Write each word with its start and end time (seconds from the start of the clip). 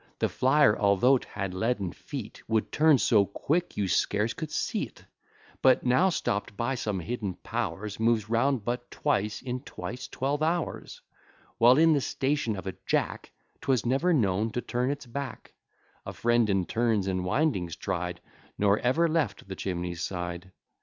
The 0.17 0.29
flyer, 0.29 0.75
altho't 0.75 1.25
had 1.25 1.53
leaden 1.53 1.91
feet, 1.91 2.41
Would 2.47 2.71
turn 2.71 2.97
so 2.97 3.23
quick 3.23 3.77
you 3.77 3.87
scarce 3.87 4.33
could 4.33 4.49
see't; 4.49 5.05
But, 5.61 5.85
now 5.85 6.09
stopt 6.09 6.57
by 6.57 6.73
some 6.73 6.99
hidden 7.01 7.35
powers, 7.43 7.99
Moves 7.99 8.27
round 8.27 8.65
but 8.65 8.89
twice 8.89 9.43
in 9.43 9.59
twice 9.59 10.07
twelve 10.07 10.41
hours, 10.41 11.01
While 11.59 11.77
in 11.77 11.93
the 11.93 12.01
station 12.01 12.55
of 12.55 12.65
a 12.65 12.77
jack, 12.87 13.29
'Twas 13.61 13.85
never 13.85 14.11
known 14.11 14.49
to 14.53 14.61
turn 14.61 14.89
its 14.89 15.05
back, 15.05 15.53
A 16.03 16.13
friend 16.13 16.49
in 16.49 16.65
turns 16.65 17.05
and 17.05 17.23
windings 17.23 17.75
tried, 17.75 18.21
Nor 18.57 18.79
ever 18.79 19.07
left 19.07 19.47
the 19.47 19.55
chimney's 19.55 20.01
side. 20.01 20.51